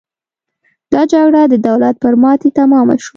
[0.93, 3.09] دا جګړه د دولت پر ماتې تمامه شوه.